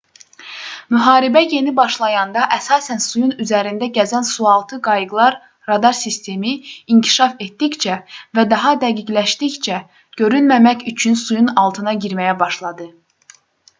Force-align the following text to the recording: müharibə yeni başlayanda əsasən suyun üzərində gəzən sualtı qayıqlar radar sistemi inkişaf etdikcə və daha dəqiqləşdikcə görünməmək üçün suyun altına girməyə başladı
müharibə 0.93 1.41
yeni 1.49 1.71
başlayanda 1.79 2.45
əsasən 2.55 3.01
suyun 3.07 3.33
üzərində 3.43 3.89
gəzən 3.97 4.25
sualtı 4.29 4.79
qayıqlar 4.87 5.37
radar 5.71 5.97
sistemi 5.99 6.53
inkişaf 6.95 7.43
etdikcə 7.47 7.97
və 8.39 8.45
daha 8.55 8.71
dəqiqləşdikcə 8.85 9.77
görünməmək 10.23 10.87
üçün 10.93 11.21
suyun 11.27 11.53
altına 11.67 11.93
girməyə 12.07 12.35
başladı 12.45 12.89